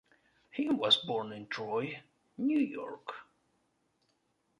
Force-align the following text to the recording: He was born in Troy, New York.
He 0.49 0.67
was 0.67 0.97
born 0.97 1.31
in 1.31 1.45
Troy, 1.47 2.01
New 2.35 2.57
York. 2.59 3.13